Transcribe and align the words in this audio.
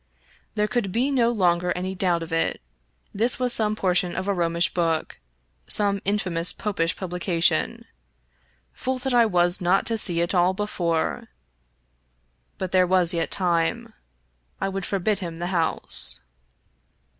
There 0.55 0.67
could 0.67 0.91
be 0.91 1.11
no 1.11 1.29
longer 1.29 1.71
any 1.73 1.93
doubt 1.93 2.23
of 2.23 2.33
it. 2.33 2.59
This 3.13 3.37
was 3.37 3.53
some 3.53 3.75
portion 3.75 4.15
of 4.15 4.27
a 4.27 4.33
Romish 4.33 4.73
book— 4.73 5.19
some 5.67 6.01
in 6.05 6.17
famous 6.17 6.51
Popish 6.51 6.95
publication. 6.97 7.85
Fool 8.73 8.97
that 8.97 9.13
I 9.13 9.27
was 9.27 9.61
not 9.61 9.85
to 9.85 9.99
see 9.99 10.21
it 10.21 10.33
all 10.33 10.55
before! 10.55 11.27
But 12.57 12.71
there 12.71 12.87
was 12.87 13.13
yet 13.13 13.29
time. 13.29 13.93
I 14.59 14.69
would 14.69 14.87
forbid 14.87 15.19
him 15.19 15.37
the 15.37 15.53
house. 15.53 16.19